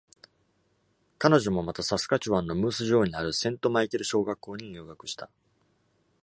[1.19, 5.29] 彼女もまた、Saskatchewan の Moose Jaw にある Saint Michael 小学校に入学した。